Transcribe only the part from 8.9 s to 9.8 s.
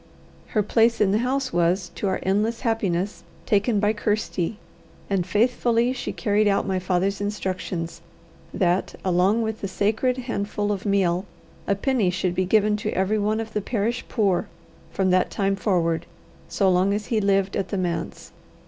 along with the